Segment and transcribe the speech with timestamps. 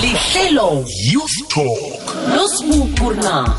[0.00, 2.16] lihlelo youth talk.
[2.36, 3.54] Losibukurna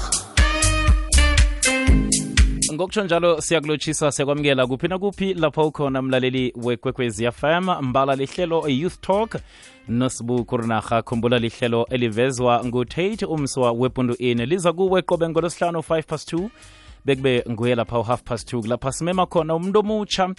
[2.74, 9.36] ngokutsho njalo siyakulotshisa siyakwamukela kuphi nakuphi lapho ukhona mlaleli wekwekwezi fm mbala lihlelo youth talk.
[9.88, 16.34] Nosibu kurinarha khumbula lihlelo elivezwa ngutate umswa wepundu in liza kuwe qobe ngolosihlanu 5 past
[16.34, 16.50] 2
[17.06, 18.62] bekube nguye lapha u-half past two.
[18.62, 20.30] Lapha simema khona umuntu omutsha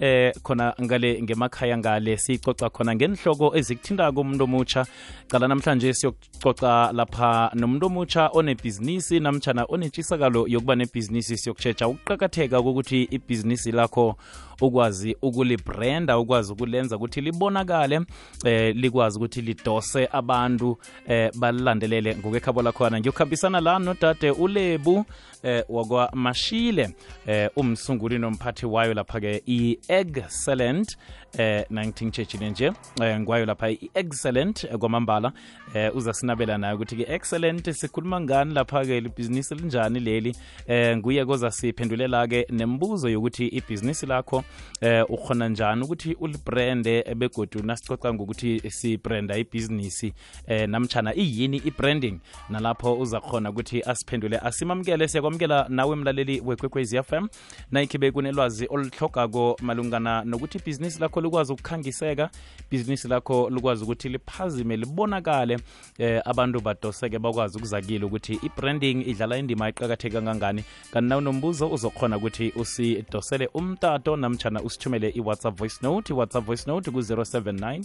[0.00, 4.86] eh khona ngale ngemakhaya ngale sicoca khona ngenhloko ezikuthindako umuntu omutsha
[5.28, 13.72] cala namhlanje siyococa lapha nomuntu omutsha onebhizinisi namtshana onentshisakalo yokuba nebhizinisi siyokutshetsha ukuqakatheka kokuthi ibhizinisi
[13.72, 14.16] lakho
[14.60, 18.00] ukwazi ukulibranda ukwazi ukulenza ukuthi libonakale
[18.44, 23.00] eh likwazi ukuthi lidose abantu eh balilandelele ngokwekhabo lakhona.
[23.00, 25.04] Ngiyokuhambisana la nodade ulebu
[25.42, 26.94] eh wakwamashile
[27.26, 30.96] eh umsunguli nomphathi wayo lapha-ke i-excellent
[31.38, 35.32] eh 19 chechile nje eh ngwayo lapha i-excellent eh, kwamambala
[35.74, 40.36] eh uzasinabela naye ukuthi ke excellent sikhuluma ngani lapha ke libhizinisi linjani leli?
[40.66, 44.43] Eh nguye koza siphendulela ke nembuzo yokuthi ibhizinisi lakho
[44.80, 50.12] eh ukhona njani ukuthi ulibrande begodu nasicoca ngokuthi sibranda ibhizinisi?
[50.46, 52.18] Eh namtshana iyini i-branding?
[52.50, 54.38] Nalapho uza khona ukuthi asiphendule.
[54.38, 57.28] Asimamukele siyakwamukela nawe mlaleli wekwekwez f m.
[57.70, 62.30] Nayikhibe kunelwazi oluhlogako malungana nokuthi ibhizinisi lakho likwazi ukukhangiseka
[62.70, 65.58] ibhizinisi lakho likwazi ukuthi liphazime libonakale.
[65.98, 70.64] Eh abantu badoseke bakwazi ukuzakile ukuthi i-branding idlala indima eqakatheke kangangani.
[70.92, 76.12] Kanti nawe nombuzo uzokhona ukuthi usidosele umtato namtshana usithumele i-whatsapp voice note.
[76.12, 77.84] I-whatsapp voice note ku-079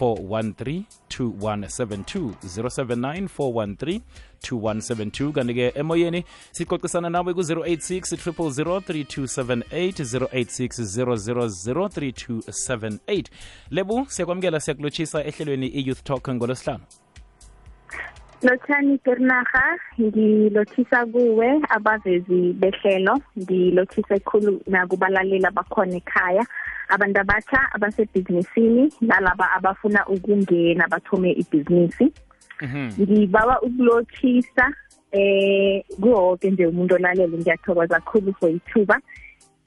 [0.00, 4.00] 413 2172 079 413
[4.42, 13.24] 2172 kanti-ke emoyeni sicocisana nawe ku-086 3278 086 0003278
[13.70, 16.84] lebu siyakwamukela siyakulotshisa ehlelweni i-youth talk ngolosihlanu
[18.42, 23.20] Lothani Pernaha ngilothisa kuwe abavezi behlelo.
[23.38, 26.44] Ngilothisa ikhulu nakubalalela bakhona ekhaya.
[26.88, 32.12] Abantu abatsha abasebhizinisini nalaba abafuna ukungena bathome ibhizinisi.
[33.00, 34.72] Ngibawa ukulothisa
[35.12, 37.38] eh kuwoke nje umuntu olalele.
[37.38, 39.00] Ngiyathokoza kakhulu for ithuba.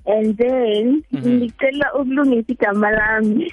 [0.07, 3.51] And then ngicela ukulungisa igama lami.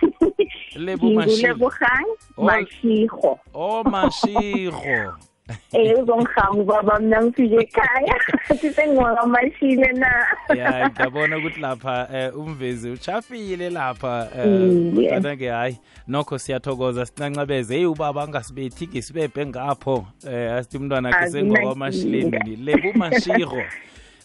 [0.77, 1.69] Lebo Mashego.
[1.71, 2.45] ngingulebogang Oh.
[2.45, 5.15] mashigo oh mashiro
[5.73, 8.17] eh uzongihanga ubaba mina ngifike ekhaya.
[8.61, 10.27] Sisengiwakamashile na?
[10.57, 15.15] Ya ngiyabona ukuthi lapha eh, umvezi uchafile lapha Mm, yeah.
[15.15, 17.77] kodwa-ke hayi nokho siyathokoza sincancabeze.
[17.77, 20.07] Eyi ubaba angasibethi ngisibebhe ngapho.
[20.31, 21.57] Eh asithi umntwana akhe Akunankinga.
[21.57, 23.63] sengowamashilini lebu mashiro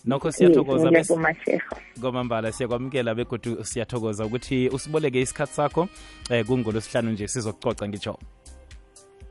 [0.08, 5.88] nokho siyathokoza bese- ngiyabomashego kwamambala siyakwamukela begodu siyathokoza ukuthi usiboleke isikhathi sakho
[6.30, 8.20] eh kungolosihlanu nje sizokucoca ngitsho.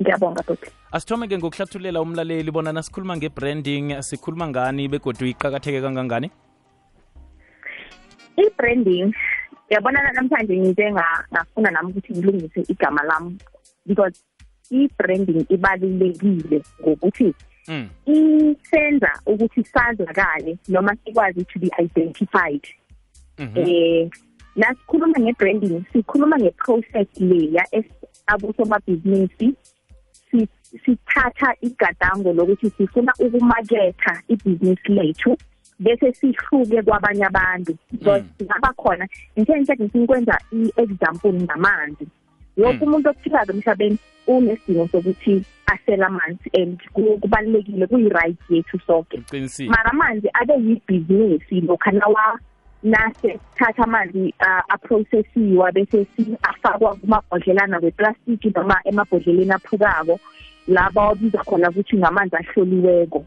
[0.03, 6.31] Ngiyabonga bhuti asithome-ke ngokuhlathulela umlaleli bona nasikhuluma nge-branding sikhuluma ngani begodu iqakatheke kangangani?
[8.37, 9.15] I-branding
[9.71, 13.39] yabona namhlanje ngize nga- ngafuna nami ukuthi ngilungise igama lami
[13.87, 14.21] because
[14.71, 17.56] i-branding ibalulekile ngokuthi mm.
[18.07, 22.63] Isenza ukuthi sazakale noma sikwazi to be identified.
[23.39, 23.59] Mhm.
[23.59, 24.09] eh
[24.57, 27.65] nasikhuluma nge-branding sikhuluma nge-process leya
[28.27, 29.55] abosomabhizinisi
[30.31, 30.49] si-
[30.85, 35.37] sithatha igadango lokuthi sifuna ukumaketha ibhizinisi lethu
[35.79, 37.77] bese sihluke kwabanye abantu.
[37.93, 42.07] Because ngaba khona intense ngisikwenza i-example ngamanzi
[42.57, 49.23] wonke umuntu ophilayo emhlabeni unesidingo sokuthi asele amanzi and ku- kubalulekile kuyi-right yethu sonke
[49.69, 52.39] mara amanzi abe yibhizinisi lokha nawa
[52.83, 56.07] nase thatha amanzi uh, aprocessiwa bese
[56.43, 60.21] afakwa kumabhodlelana weplastiki noma emabhodleleni aphukako
[60.69, 63.25] la bawabiza khona ukuthi ngamanzi ahloliweko.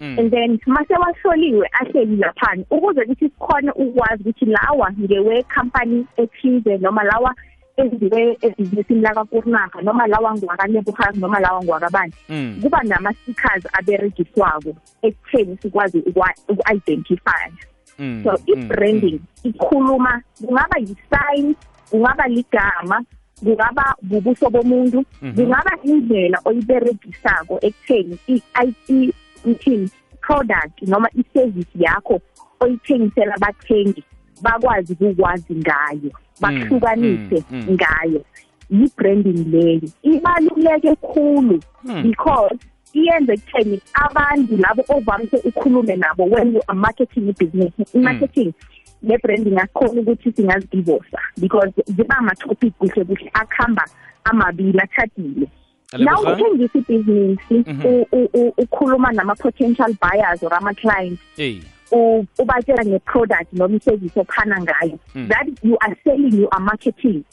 [0.00, 0.18] Mm.
[0.18, 7.02] and then mase wahloliwe ahleli laphani ukuze ukuthi sikhone ukwazi ukuthi lawa ngewe-company ethize noma
[7.04, 7.34] lawa
[7.82, 12.58] enziwe ebhizinisini lakakurnaga noma lawa ngwakanebuhas noma lawa ngwakabani Mm.
[12.62, 14.70] kuba nama-stickers aberegiswako
[15.02, 15.98] ekutheni sikwazi
[16.48, 17.34] uku-identifya
[17.98, 18.20] Mm.
[18.24, 18.38] so Mm.
[18.46, 21.54] i-branding ikhuluma kungaba yi-sign
[21.90, 23.02] kungaba ligama
[23.44, 25.34] kungaba bubuso bomuntu Mhm.
[25.34, 28.42] kungaba indlela oyiberegisako ekutheni i-
[28.88, 29.12] i-
[29.50, 32.20] ithini product noma i-service yakho
[32.60, 34.02] oyithengisela abathengi
[34.42, 37.74] bakwazi ukukwazi ngayo bahlukanise mm, mm.
[37.74, 38.24] ngayo
[38.70, 42.02] yi-branding leyo ibaluleke khulu Mm.
[42.02, 42.56] because
[42.92, 48.52] iyenze ekutheni abantu labo ovamise ukhulume nabo when you are marketing i-business i-marketing
[49.02, 53.84] ne-branding asikhona ukuthi singazidivosa because ziba ama-topic kuhle kuhle akuhamba
[54.24, 55.46] amabili athadile
[55.92, 56.32] na Lebogang?
[56.32, 57.86] uthengisa ibhizinisi Mhm.
[57.86, 61.77] u- u- u- ukhuluma nama-potential buyers or ama-clients eyi u-
[62.38, 65.28] ubatshela nge-product noma i-service ophana ngayo Mm.
[65.28, 67.24] that you are selling you are marketing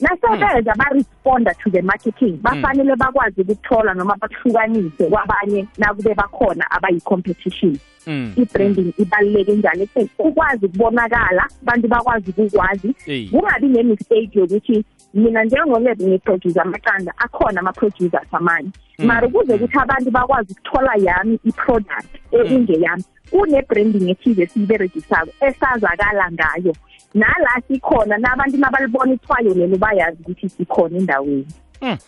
[0.00, 2.38] nasebeza ba-responda to the marketing.
[2.42, 7.78] Bafanele bakwazi ukuthola noma bakuhlukanise kwabanye nakube bakhona abayi-competition.
[8.06, 8.32] Mm.
[8.36, 9.82] i-branding ibaluleke njani?
[9.82, 12.94] Ekutheni ukwazi ukubonakala abantu bakwazi ukukwazi.
[13.06, 13.28] Eyi.
[13.28, 14.84] kungabi ne-mistake yokuthi
[15.14, 18.70] mina njengoleb ngiproduce amaqanda akhona ama-producers amanye.
[18.98, 19.06] Mm.
[19.06, 26.72] mara ukuze ukuthi abantu bakwazi ukuthola yami i-product ekungeyami kune-branding ethize esiyiberegisako esazakala ngayo.
[27.16, 31.46] Nala sikhona nabantu mabalibona ithwayo lelo bayazi ukuthi sikhona endaweni.
[31.82, 31.98] Mm.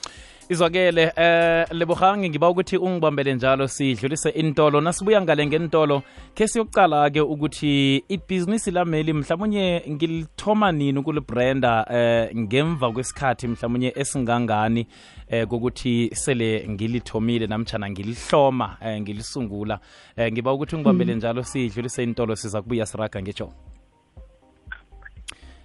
[0.49, 6.03] izwakele eh lebogang ngiba ukuthi ungibambele njalo sidlulise intolo nasibuya ngale ngentolo
[6.35, 14.87] ke siyokucala-ke ukuthi ibhizinisi lameli mhlawumunye ngilithoma nini ukulibrenda eh ngemva kwesikhathi mhlawumunye esingangani
[15.29, 19.81] eh kokuthi sele ngilithomile namtshana ngilihloma eh ngilisungula.
[20.17, 23.53] Eh ngiba ukuthi ungibambele njalo sidlulise intolo siza kubuya siraga ngetsho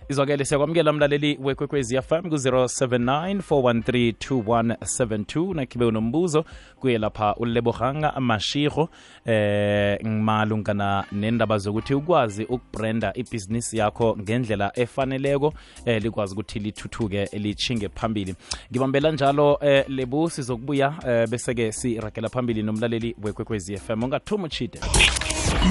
[0.09, 6.45] izwakele siyakwamukela mlaleli wekwekwezi fm ku-079 413 nakhibe unombuzo
[6.79, 8.89] kuye lapha ulebohanga mashiro
[9.25, 15.53] eh malungana nendaba zokuthi ukwazi ukubrenda ibhizinisi yakho ngendlela efaneleko
[15.85, 18.35] eh likwazi ukuthi lithuthuke lichinge phambili.
[18.71, 24.79] Ngibambela njalo eh lebu sizokubuya eh bese-ke siragela phambili nomlaleli wekwekwezi fm ungathuma uchide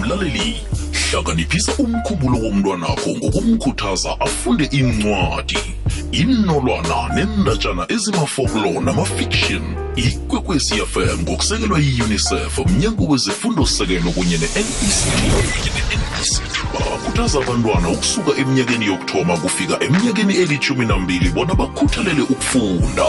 [0.01, 0.57] mlaleli
[1.13, 5.59] hlakaniphisa umkhubulo womntwanakho ngokumkhuthaza afunde incwadi
[6.13, 9.65] inolwana nendatshana ezimafoklo namafiction
[9.97, 15.83] ikwekwecfm ngokusekelwa yi-unicef mnyango wezifundo sekelo kunye ne-nect
[16.73, 23.07] bakhuthaza abantwana ukusuka eminyakeni yokuthoma kufika eminyakeni elithumi nambili bona bakhuthalele ukufunda.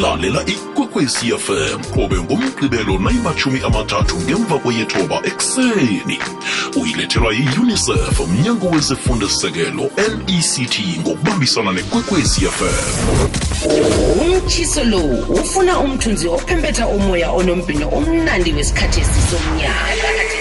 [0.00, 6.18] Lalela ikwekwecfm qobe ngomgqibelo nayimathumi amathathu ngemva kweyethoba ekuseni.
[6.80, 9.90] Uyilethelwa yi-unicef mnyango wezefundo-sekelo
[10.28, 13.08] nect ngokubambisana nekwekwecfm
[14.20, 14.98] umtshiso lo
[15.28, 20.37] ufuna umthunzi ophempetha umoya onombhino omnandi wesikhathi esisomnyaka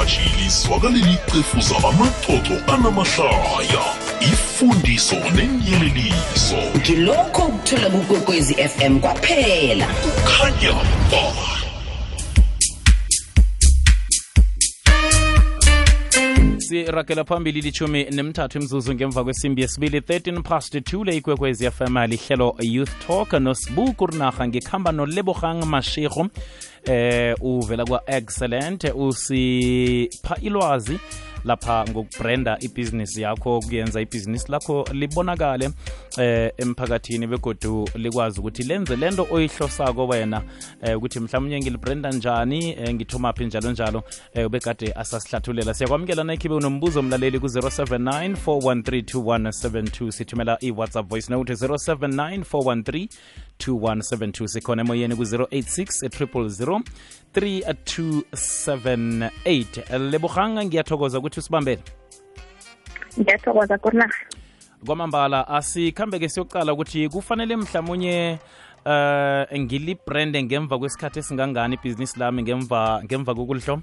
[0.00, 3.84] iphimbo lomhathi lizwakaleli cefuza amaxoxo anamahlaya
[4.20, 9.86] ifundiso nenyeleliso ngilokho ukuthola kukwekwezi fm kwaphela.
[10.24, 10.72] Khanya
[11.10, 11.59] ba
[16.70, 22.56] siragela phambili lichumi nemthathu imzuzu ngemva kwesimbi yesibili 13 past 2 le ikwekwezi fm lihlelo
[22.60, 23.32] youth talk.
[23.32, 26.28] Nosibu kurinarha ngikhamba nolebogang mashego
[26.84, 30.98] eh uvela kwa-excellent usipha ilwazi
[31.44, 35.70] lapha ngokubrenda ibhizinisi yakho kuyenza ibhizinisi lakho libonakale
[36.18, 40.42] eh emphakathini begodu likwazi ukuthi lenze lento oyihlosako wena
[40.82, 44.02] eh ukuthi mhlawumnye ngilibrenda njani eh, ngithomaphi njalo njalo
[44.34, 53.08] eh ubekade asasihlathulela siyakwamukela nakhibe unombuzo mlaleli ku-079 413 sithumela i-whatsapp voice note 079
[53.60, 56.80] 413 sikhona emoyeni ku-086 000
[57.34, 61.82] 3278 lebogang ngiyathokoza ukuthi usibambele
[63.20, 64.24] ngiyathokoza kornarha
[64.86, 68.38] kwamambala asikhambe-ke siyokucala ukuthi kufanele mhlawumunye
[68.84, 73.82] eh ngilibrande ngemva kwesikhathi esingangani ibhizinisi lami ngemva ngemva kokulihloma?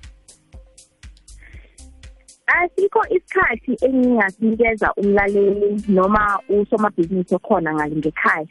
[2.48, 8.48] Asikho isikhathi engingasinikeza umlaleli noma usomabhizinisi okhona ngale ngekhaya.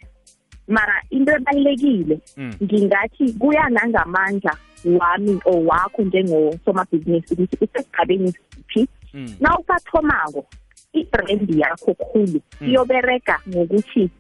[0.69, 2.53] Mara into ebalulekile Mm.
[2.63, 9.35] ngingathi kuya nangamandla wami or wakho njengosomabhizinisi ukuthi usesigabeni siphi Mm.
[9.41, 10.47] na usathomako
[10.93, 12.69] i-brand yakho khulu Mm.
[12.71, 14.11] iyobereka ngokuthi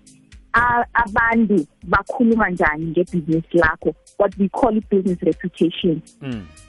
[0.52, 6.30] a- abantu bakhuluma njani ngebhizinisi lakho what we call i-business reputation Mm.
[6.32, 6.65] Aw-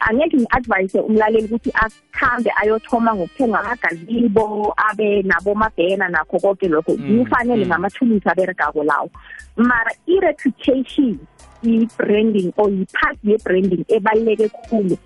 [0.00, 6.96] angeke ngi-advise umlaleli ukuthi akhambe ayothoma ngokuthenga amagazebo abe nabomabhena nakho konke lokho.
[6.96, 7.70] Mm, kufanele mm.
[7.70, 9.10] ngamathulusi aberegako lawo.
[9.56, 11.18] Mara i-reputation
[11.62, 14.96] i-branding or yi-part ye-branding ebaluleke khulu.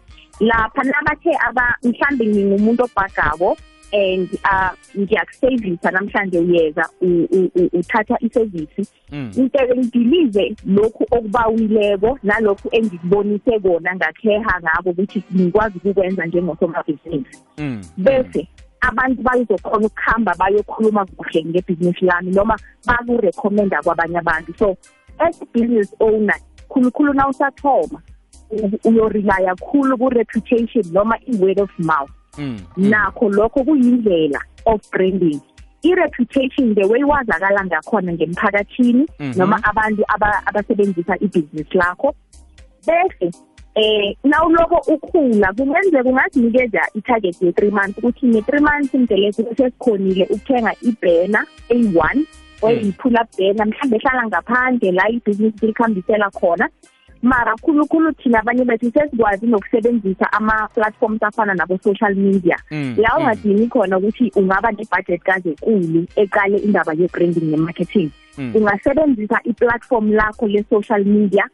[0.40, 3.56] Lapha nabathe aba mhlambe ngingumuntu obhagako
[3.92, 6.88] and uh, ngiyakusevisa namhlanje uyeza
[7.72, 9.30] uthatha isevisi Mm.
[9.38, 17.82] ngitele ngidilize lokhu okubawileko nalokhu engikubonise kona ngakheha ngabo ukuthi ngikwazi ukukwenza njengosomabhizinisi Mm.
[17.96, 18.48] bese
[18.80, 22.56] abantu bazokhona ukuhamba bayokhuluma kuhle ngebhizinisi lami noma
[22.86, 24.76] bakurekhomenda kwabanye abantu so
[25.18, 26.36] as business owner
[26.68, 28.02] khulukhulu na usathoma
[28.50, 32.10] u- uyorilaya khulu ku-reputation noma i-word of mouth.
[32.76, 35.40] Nakho lokho kuyindlela of branding.
[35.84, 39.36] I-reputation the way wazakala ngakhona ngemphakathini Mhm.
[39.38, 42.14] noma abantu aba- abasebenzisa ibhizinisi lakho.
[42.86, 43.30] Bese
[43.74, 51.46] eh nawuloko ukhula kungenzeka ungazinikeza i-target ye-three months ukuthi nge-three months mdeleko sesikhonile ukuthenga ibhena
[51.68, 52.24] eyi-one
[52.62, 56.68] oyi-pull up bhena mhlawumbe ehlala ngaphandle la ibhizinisi likhambisela khona.
[57.22, 63.20] Mara khulukhulu thina abanye bethu sesikwazi nokusebenzisa ama-platforms afana nabo-social media Mm, la mm.
[63.22, 68.56] ungadini khona ukuthi ungaba ne-budget kazekulu eqale indaba ye-branding ne-marketing Mm.
[68.56, 71.44] ungasebenzisa i-platform lakho le-social media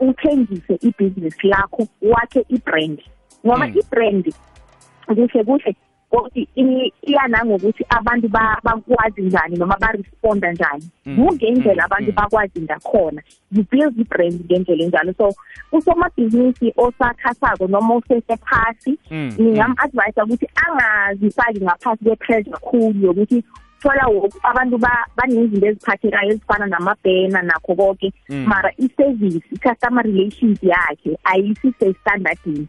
[0.00, 2.98] uthengise ibhizinisi lakho wakhe i-brand
[3.46, 3.74] ngoba Mm.
[3.78, 4.32] i-brand
[5.06, 5.76] kuhle kuhle
[6.10, 10.84] kodwa i- iya nangokuthi abantu ba- bakwazi njani noma baresponda njani.
[11.06, 12.14] Mm, kungendlela mm, abantu mm.
[12.16, 13.22] bakwazi ngakhona.
[13.52, 15.12] You build i-brand ngendlela enjalo.
[15.18, 15.32] So
[15.72, 23.44] usomabhizinisi osakhasako noma usesephasi Mm, ngingam-advisa ukuthi angazifaki ngaphasi kwe-pressure khulu yokuthi
[23.82, 28.44] thola woke abantu ba- banezinto eziphathekayo ezifana namabhena nakho konke Mm.
[28.46, 32.66] mara i-service i-customer relations yakhe ayisise-standardini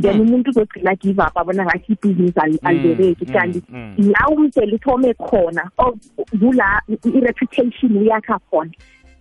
[0.00, 3.94] then umuntu uzogcina give up abona ngathi ibhizinisi ali- alibereki mm, kanti mm.
[3.98, 5.96] la umdela uthome khona o-
[6.40, 8.70] kula i-reputation uyakha khona.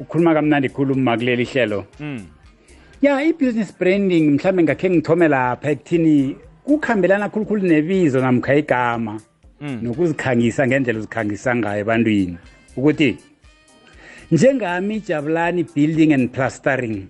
[0.00, 2.26] ukhuluma kamnandi khulu uma kuleli hlelo mm.
[3.02, 9.20] ya i-business branding mhlawumbe ngakhe ngithome lapha ekuthini kukhambelana khulukhulu nebizo namkha igama Mm.
[9.60, 12.36] Nokuzikhangisa ngendlela uzikhangisa ngayo ebantwini.
[12.76, 13.16] Ukuthi
[14.32, 17.06] njengami ijabulani building and plastering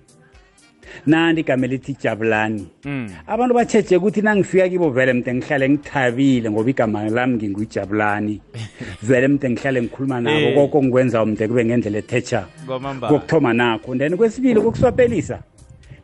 [1.07, 3.09] nandi igama elithi jabulani Mm.
[3.27, 8.41] abantu batsheje ukuthi nangifika kibo vele mde ngihlale ngithabile ngoba igama lami nginguyijabulani
[9.03, 10.55] vele mde ngihlale ngikhuluma nabo Eh.
[10.55, 13.97] koko ngikwenza mde kube ngendlela ethetha kwamamba kokuthoma nakho.
[13.97, 15.39] Then kwesibili kokuswapelisa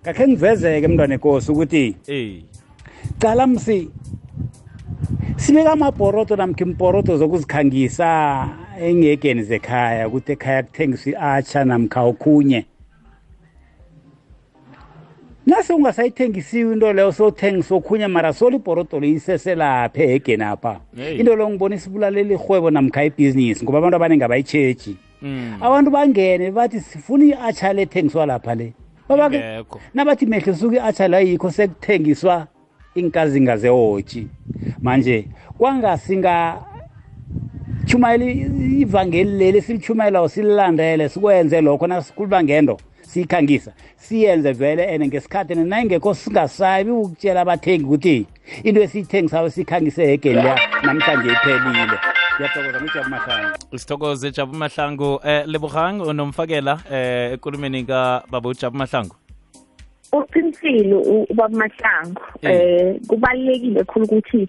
[0.03, 2.43] ngakhe ngivezeke mntwana enkosi ukuthi eh
[3.19, 3.89] cala msi
[5.45, 8.49] sibeka amabhoroto namkha imporodo zokuzikhangisa
[8.81, 12.65] engekeni zekhaya ukuthi ekhaya kuthengiswa i-atsha namkha okhunye.
[15.47, 20.81] Nase ungasayithengisiwe into leyo sothengisa okhunye mara solo ibhoroto leyiseselapha ehegeni apha.
[20.97, 25.59] Into leyo ngibona isibulalela irhwebo namkha ibhizinisi ngoba abantu abaningi abayitshegi mm.
[25.61, 28.73] abantu bangene bathi sifuna i-atsha le thengiswa lapha le.
[29.95, 32.47] Nabathi mehle suke i-atsha la yikho sekuthengiswa
[32.95, 34.29] inkazinga zehotshi
[34.83, 36.61] manje kwangasinga
[37.87, 38.25] chumayela
[38.81, 46.91] ivangeli leli silichumayelayo sililandele sikwenze lokho nasikhuluma ngento siyikhangisa siyenze vele and ngesikhathi nayingekho singasabi
[46.91, 48.27] ukutshela abathengi ukuthi
[48.65, 51.99] into esiyithengisayo siyikhangise hegeni leya namhlanje iphelile.
[52.37, 55.21] Ngiyathokoza ngijabu mahlangu sithokoze jabu mahlangu.
[55.25, 59.15] Eh lebogang unomfakela eh ekulumeni kababa ujabu mahlangu.
[60.19, 62.51] Uqinisile u- ubaba mahlangu Eh.
[62.51, 64.49] eh kubalulekile khulu ukuthi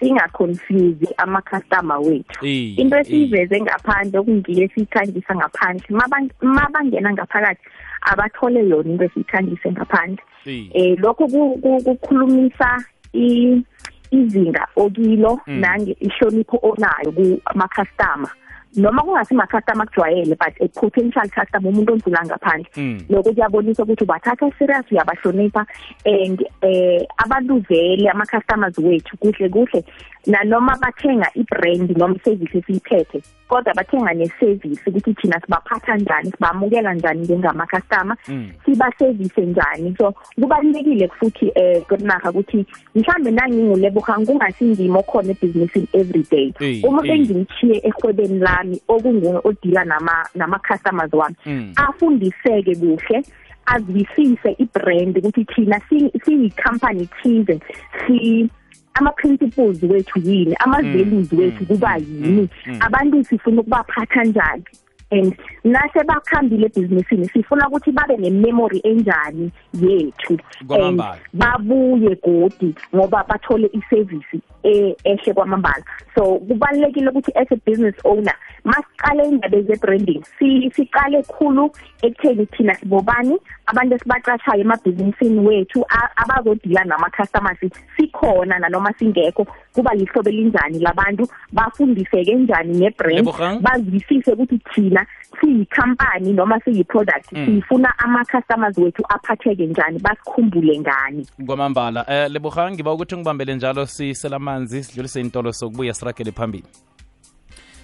[0.00, 3.00] singaconfuse ama-customer wethu Eh, into eh.
[3.02, 7.62] esiyiveze ngaphandle okungiyo esiyikhangisa ngaphandle Mabang- mabangena ngaphakathi
[8.02, 10.66] abathole yona into esiyikhangise ngaphandle Eh.
[10.74, 13.62] eh lokho ku- ku- kukhulumisa i-
[14.10, 15.60] izinga okilo Mm.
[15.60, 18.30] nange ihlonipho onayo kuma-customer
[18.76, 23.00] noma kungasi ma-customer akujwayele but a potential customer umuntu ondlula ngaphandle Mm.
[23.10, 25.66] lokho kuyabonisa ukuthi ubathatha serious uyabahlonipha
[26.04, 29.84] and eh abantu vele ama-customers wethu kuhle kuhle
[30.26, 37.20] nanoma bathenga i-brand noma i-service esiyiphethe kodwa bathenga ne-service ukuthi thina sibaphatha njani sibamukela njani
[37.20, 38.50] njengama-customer Mm.
[38.64, 46.82] sibasevise njani so kubalulekile futhi eh kunaha ukuthi mhlambe nangingulebohang kungasindima okhona ebhizinisini everyday Eyi,
[46.82, 47.26] uma eyi.
[47.26, 51.36] sengimchiye ehwebeni lami okunguye odila nama nama-customers wami.
[51.46, 51.72] Mm.
[51.76, 53.22] afundiseke kuhle
[53.66, 57.60] azwisise ibrand ukuthi thina si- siyi-company thize
[58.06, 58.50] si
[58.94, 62.48] ama-principles wethu yini ama-values wethu kuba yini.
[62.80, 64.64] Abantu sifuna ukubaphatha njani
[65.10, 70.38] and nase bakhambile ebhizinisini sifuna ukuthi babe ne-memory enjani yethu.
[70.70, 70.98] And
[71.32, 78.34] babuye godi ngoba bathole i-service e- ehle kwamambala so kubalulekile ukuthi as a business owner
[78.64, 81.70] masiqale indaba ze-branding si- siqale khulu
[82.02, 87.58] ekutheni thina sibobani abantu esibaqashayo emabhizinisini wethu a- abazodila nama-customers
[87.96, 93.60] sikhona nanoma singekho kuba lihlobo elinjani labantu bafundiseke njani nge-brand Lebogang.
[93.60, 95.06] bazwisise ukuthi thina
[95.40, 97.46] siyi-company noma siyi-product Mm.
[97.46, 104.38] sifuna ama-customers wethu aphatheke njani basikhumbule ngani kwamambala eh lebogang ngiba ukuthi ngibambele njalo sisela
[104.54, 106.64] amanzi sidlulise intolo sokubuya siragele phambili.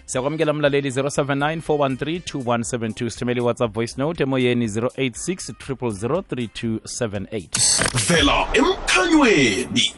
[0.05, 9.93] Siyakwamukela mlaleli 079 413 sithumele iwhatsapp voice note emoyeni 086 0003278 vela emkhanyweni.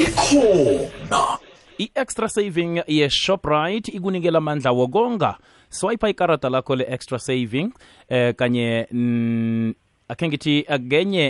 [0.00, 0.16] Ikhona.
[0.16, 1.38] Khona
[1.78, 5.36] i-extra saving ye-shoprite ikunikela amandla wokonga.
[5.68, 7.72] Swipe ikarata lakho le-extra saving
[8.08, 9.74] eh kanye mm,
[10.08, 10.64] akhe ngithi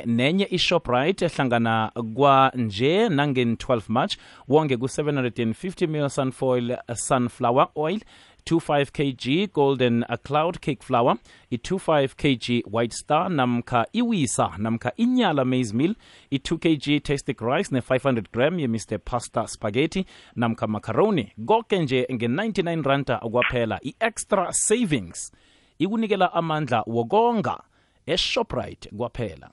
[0.06, 4.16] nenye ishoprite ehlangana kwanje nangen-12 march
[4.48, 8.00] wonge ku-750 mil sunfoil sunflower oil
[8.46, 11.16] 25 kg golden cloud cake flour
[11.50, 15.94] i-25 kg white star namkha iwisa namkha inyala maize meal
[16.30, 20.06] i-2 kg tastic rice ne-500 gram ye-mr pasta spaghetti
[20.36, 21.32] namkha macaroni.
[21.46, 25.32] Konke nje nge-99 ranta kwaphela i-extra savings.
[25.78, 27.60] Ikunikela amandla wokonga
[28.06, 29.50] eshoprite kwaphela.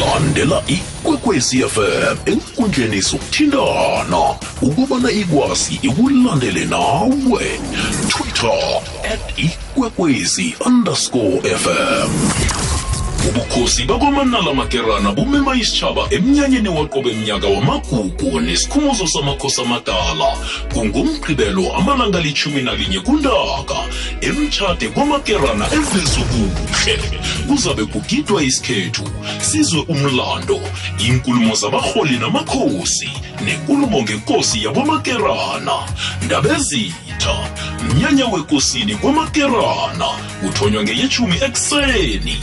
[0.00, 7.60] Landela ikwekwezi fm enkundleni zokuthintana ukubana ikwazi ikulandele nawe.
[8.08, 8.82] Twitter
[9.12, 12.10] at ikwekwezi underscore fm
[13.28, 20.28] ubukhosi bakwamanala makerana bumema isitshaba emnyanyeni waqobe mnyaka wamagugu nesikhumuzo samakhosi amadala
[20.72, 23.78] kungumgqibelo amalanga lichumi nalinye kuntaka.
[24.20, 26.94] Emtshade kwamakerana evezukuhle
[27.48, 29.04] kuzabe kugidwa isikhethu
[29.40, 30.60] sizwe umlando
[31.06, 33.10] inkulumo zabarholi namakhosi.
[33.44, 35.72] Nenkulumo ngenkosi yakwamakerana
[36.22, 37.34] ndabezitha
[37.82, 40.08] mnyanya wekosini kwamakerana
[40.40, 42.36] kuthonywa ngeyechumi ekuseni.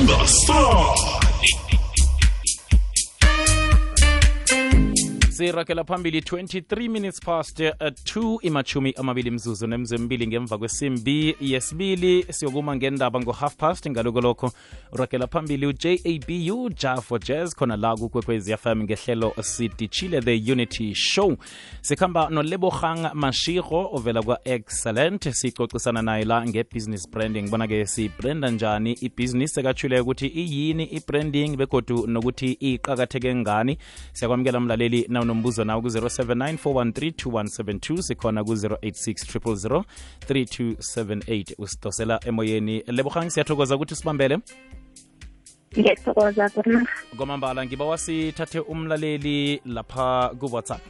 [0.00, 1.33] Ungasali
[5.34, 12.26] sirakela phambili 23 minutes past uh, 2 imachumi amabili mzuzu nemzembili ngemva kwesimbi yesibili.
[12.30, 14.52] Siyokuma ngendaba ngo-half past ngaloko lokho.
[14.92, 21.36] Urakela phambili ujabu jafo jazz khona la kukwekwezi fm ngehlelo sidishile the unity show.
[21.80, 25.30] Sikhamba nolebogang mashiro ovela kwa-excellent.
[25.30, 27.48] Sicocisana naye la nge-business branding.
[27.50, 33.78] Bona-ke sibranda njani ibhizinisi sekatshile ukuthi iyini i-branding begodu nokuthi iqakatheke ngani.
[34.12, 39.84] Siyakwamukela mlaleli nawunombuzo nawo ku-079 413 sikhona ku-086
[40.28, 42.82] 3278 usidosela emoyeni.
[42.86, 44.38] Lebogang siyathokoza ukuthi sibambele?
[45.78, 46.50] Ngiyathokoza
[47.16, 50.80] kwamambala ngiba wasithathe umlaleli lapha ku-whatsapp.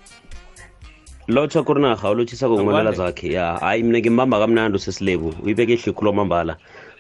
[1.29, 3.13] Lotsha kurinaha ulotshisa-ko ngumalela Akwande.
[3.13, 3.33] zakhe.
[3.33, 6.57] Ya hayi mina ngimbamba kamnandi usesilebu uyibeke ihle khulu mambala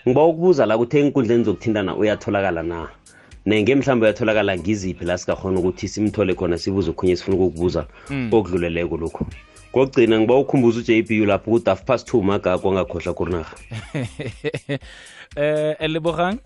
[0.08, 2.88] ngiba ukubuza la kuthe enkundleni zokuthindana uyatholakala na
[3.46, 7.86] nenge mhlawumbe uyatholakala ngiziphi la singakhona ukuthi simthole khona sibuze okhunye sifuna ukukubuza
[8.32, 9.26] okudluleleko lokhu.
[9.72, 13.56] Kokugcina ngiba ukhumbuza u-jbu lapho ukuthi half past two magagwa angakhohlwa kurinarha.
[15.36, 16.38] Eh lebogang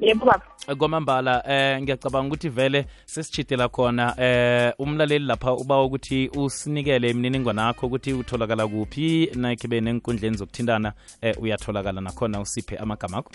[0.00, 0.42] yebo baba.
[0.78, 7.86] Kwamambala eh ngiyacabanga ukuthi vele sesichitela khona eh umlaleli lapha uba ukuthi usinikele imininingwane yakho
[7.86, 13.32] ukuthi utholakala kuphi nakhibe nenkundleni zokuthintana eh uyatholakala nakhona usiphe amagama akho.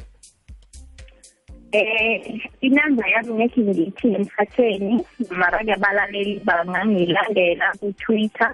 [1.72, 5.00] Eh inamba yami ngekhe ngithi emhathweni
[5.32, 8.52] mara ke abalaleli bangangilandela ku-twitter.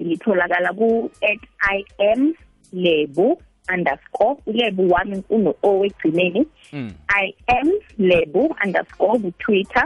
[0.00, 2.34] Ngitholakala ku-at i am
[2.72, 3.36] lebu
[3.72, 6.92] underscore ulebu wami uno-o wegcineni Mm.
[7.08, 9.84] i am lebu underscore ku-twitter.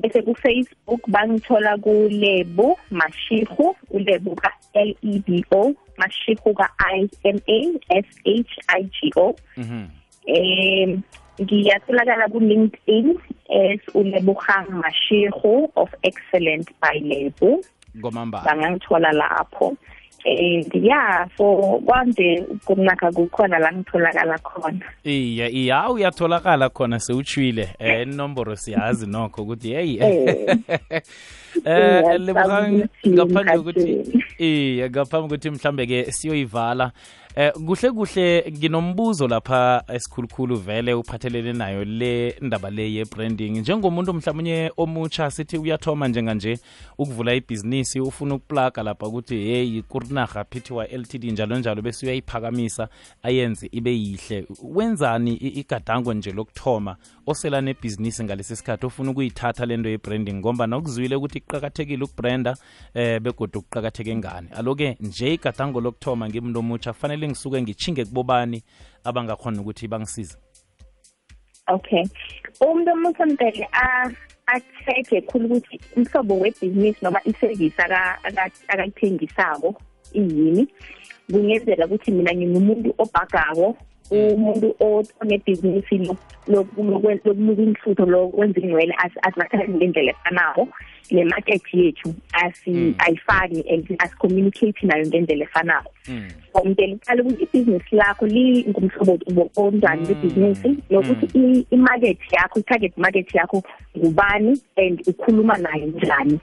[0.00, 8.06] Bese ku-facebook bangithola kulebu mashihu ulebu ka-l e b o mashihu ka-i m a s
[8.24, 9.34] h i g o.
[9.56, 9.86] Mhm.
[11.40, 13.16] Um ngiyatholakala ku-linkedin
[13.48, 17.60] as ulebogang mashego of excellent by lebo.
[17.96, 18.44] Ngomambala.
[18.44, 19.76] Bangangithola lapho.
[20.22, 24.84] And yeah so kwanje kunaka kukhona la ngitholakala khona.
[25.04, 27.68] Iya iya uyatholakala khona sewutshwile.
[27.78, 29.98] Eh inomboro siyazi nokho ukuthi hey.
[31.64, 32.02] Eh.
[33.08, 33.92] ngaphandle kokuthi
[34.38, 36.92] iya ngaphambi kokuthi mhlambe ke siyoyivala.
[37.36, 43.60] Eh kuhle kuhle nginombuzo lapha esikhulukhulu vele uphathelene nayo le ndaba le ye-branding.
[43.60, 46.58] Njengomuntu mhlawumnye omutsha sithi uyathoma njenganje
[46.98, 52.88] ukuvula ibhizinisi ufuna ukuplaga lapha ukuthi hey kurinarha pty ltd njalo njalo bese uyayiphakamisa
[53.22, 54.46] ayenze ibe yihle.
[54.62, 60.34] Wenzani igadango nje lokuthoma osela nebhizinisi ngalesi sikhathi ofuna ukuyithatha lento ye-branding?
[60.34, 62.56] Ngomba nokuzwile ukuthi kuqakathekile ukubranda
[62.94, 64.48] eh begodwa kuqakatheke ngani.
[64.56, 68.62] Aloke nje igadango lokuthoma ngimuntu omutsha kufanele ngisuke ngichinge kubobani
[69.04, 70.36] abangakhona ukuthi bangisiza
[71.66, 72.04] okay.
[72.60, 73.68] Umuntu omuthi mpele
[74.46, 79.74] a-check-e khulu ukuthi umhlobo webhizinisi noma iservice aka- aka- akayithengisako
[80.12, 80.68] iyini?
[81.30, 83.76] Kungenzeka ukuthi mina ngingumuntu obhagako
[84.10, 86.16] umuntu o- onebhizinisi lo-
[86.48, 90.68] loku- lokwe- lokuluka inhlutho lokwenza ingcwele advertise ngendlela efanako.
[91.10, 95.90] Ne-market yethu asi- ayifani and asicommunicate nayo ngendlela efanako.
[96.50, 103.62] Ngomntela uqala ukuthi ibhizinisi lakho lingumhlobo onjani lebhizinisi nokuthi i- i-market yakho i-target market yakho
[103.98, 106.40] ngubani and ukhuluma nayo njani?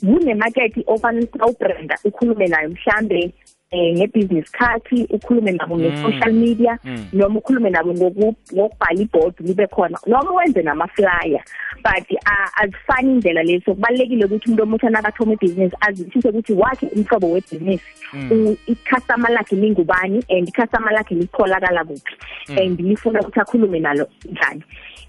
[0.00, 3.32] Kune-market ofanele ukuthi awubranda ukhulume nayo mhlambe um
[3.76, 7.04] nge-business card ukhulume nabo nge-social media Mm.
[7.12, 11.40] noma ukhulume nabo ngoku- ngokubhala ibhodi libe khona noma wenze nama-flyer.
[11.84, 13.74] But ah, azifani indlela leso.
[13.74, 17.84] Kubalulekile ukuthi umuntu omutsha nakathoma ibhizinisi azwisise ukuthi wakhe umhlobo webhizinisi
[18.30, 22.14] u- i-customer lakhe lingubani and i-customer lakhe litholakala kuphi
[22.60, 24.62] and lifuna ukuthi akhulume nalo njani.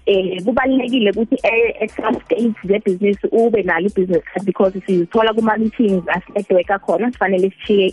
[0.06, 6.78] Eh kubalulekile ukuthi e- e-some states zebhizinisi ube nalo i-business card because sizithola kuma-meetings asinetworka
[6.78, 7.86] khona sifanele sishiye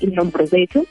[0.61, 0.87] et.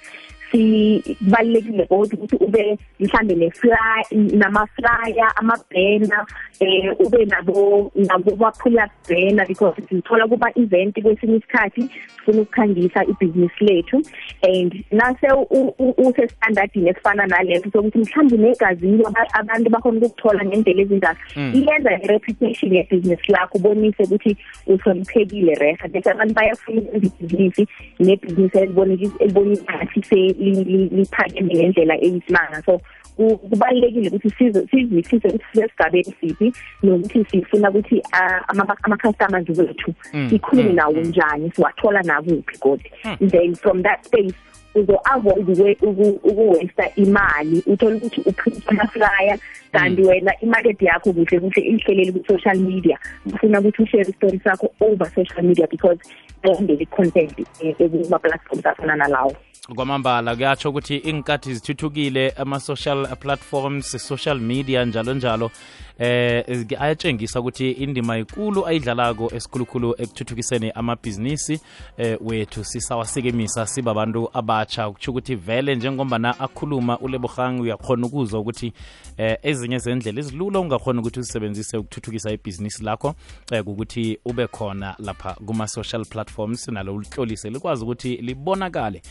[0.52, 4.04] Zethu sibalulekile kodwa ukuthi ube mhlambe ne-fly
[4.36, 6.26] nama-flyer ama-banner
[6.60, 11.82] eh ube nabo nabo baphula banner because sithola kuma event kwesinye isikhathi
[12.16, 14.02] sifuna ukukhangisa ibhizinisi lethu.
[14.42, 20.82] And nase u- u- usestandardini esifana naleso sokuthi mhlawumbe negazini aba- abantu bakhona ukukuthola ngendlela
[20.82, 21.18] ezinjalo.
[21.54, 24.36] Iyenza i-reputation yebhizinisi lakho ubonise ukuthi
[24.66, 27.66] uhloniphekile reha bese abantu bayafuna ukwenza ibhizinisi
[28.00, 30.00] nebhizinisi elibonisa ngathi
[30.40, 32.62] seliphakeme ngendlela eyisimanga.
[32.66, 32.80] So
[33.16, 39.94] ku- kubalulekile ukuthi size- sizwisise ukuthi sisesigabeni siphi nokuthi sifuna ukuthi ah, ama- ama-customers wethu
[40.30, 42.90] sikhulume nawo njani siwathola nakuphi kodwa
[43.30, 44.34] then from that space
[44.74, 49.38] uzo-avoid ukwe- uku- ukuwesta imali uthole ukuthi uprint ama-flyer
[49.72, 52.98] kanti wena imarket yakho kuhle kuhle ihlelele ku-social media.
[53.26, 55.98] Ufuna ukuthi ushare istori sakho over social media because
[56.42, 59.32] alandele i-content eh, ekuma-platforms afana nalawo.
[59.68, 65.50] Kwamambala kuyatsho ukuthi inkathi zithuthukile ama-social platforms social media njalo njalo
[66.00, 71.60] eh ayatshengisa ukuthi indima ikulu ayidlalako esikhulukhulu ekuthuthukiseni amabhizinisi
[71.98, 78.72] eh wethu sisawasikemisa siba abantu abatsha kutsho ukuthi vele njengombana akhuluma ulebogang uyakhona ukuzwa ukuthi
[79.16, 83.14] eh ezinye zendlela ezilula ungakhona ukuthi uzisebenzise ukuthuthukisa ibhizinisi lakho
[83.52, 89.02] eh ukuthi ube khona lapha kuma-social platforms nalo ulihlolise likwazi ukuthi libonakale.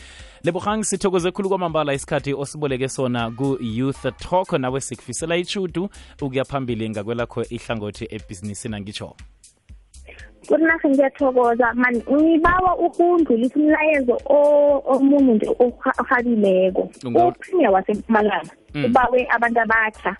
[0.44, 4.52] Lebogang sithokoze khulu kwamambala isikhathi osiboleke sona ku-youth talk.
[4.52, 5.88] Nawe sikufisela ichudu
[6.22, 9.16] ukuya phambili ngakwelakho ihlangothi ebhizinisini angitsho
[10.48, 18.52] kurinahe ngiyathokoza mani ngibawa ukundlulisa umlayezo o- omunye nje oha- ohabileko Unga- wasempumalanga.
[18.74, 18.84] Mm.
[18.84, 20.16] ubawe abantu abatsha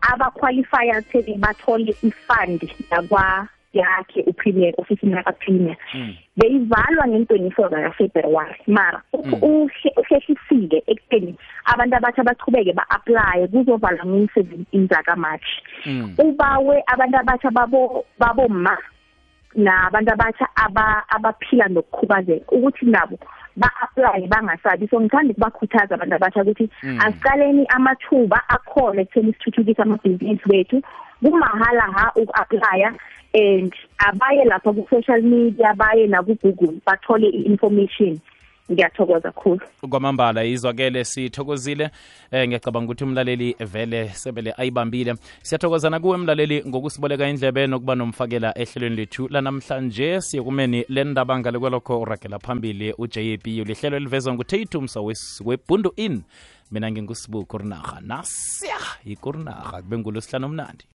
[0.00, 6.14] abaqualifya ekutheni bathole ifundi yakwa yakhe upremier ofisini yakapremier Mm.
[6.36, 16.14] beyivalwa nge-twenty-four zakafebruwari mara uhle- uhlehlisile ekutheni abantu abatsha bachubeke ba-aplaye kuzovalwa nge-seventeen zakamatshi Mm.
[16.18, 18.78] ubawe abantu abatsha babo baboma
[19.54, 23.18] nabantu abatsha aba abaphila nokukhubazeka ukuthi nabo
[23.56, 26.98] ba-aplaye bangasabi so ngithanda ukubakhuthaza abantu abatsha ukuthi Mm.
[27.00, 30.82] asiqaleni amathuba akhona ekutheni sithuthukise amabhizinisi wethu
[31.22, 32.92] kumahala ha uku-aplya
[33.34, 38.20] and abaye lapha ku-social media baye naku-google bathole i-information.
[38.70, 41.90] Ngiyathokoza khulu kwamambala izwakele sithokozile.
[42.30, 45.14] Eh ngiyacabanga ukuthi umlaleli vele sebele ayibambile.
[45.42, 49.28] Siyathokozana kuwe mlaleli ngokusiboleka indlebe nokuba nomfakela ehlelweni lethu.
[49.28, 54.78] Lanamhlanje siyekumeni lendaba ngale kwelokho uragela phambili u-jap lihlelo elivezwa ngutate
[55.44, 56.22] webundu in
[56.72, 60.84] mina ngingusibu kurinaha nasiya yikurinaha kube ngulosihlanu omnandi